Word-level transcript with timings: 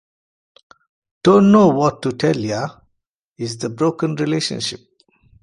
"Don't 1.23 1.51
Know 1.51 1.67
What 1.67 2.01
to 2.01 2.11
Tell 2.13 2.35
Ya" 2.39 2.67
is 3.37 3.53
about 3.63 3.71
a 3.71 3.75
broken 3.75 4.15
relationship. 4.15 4.79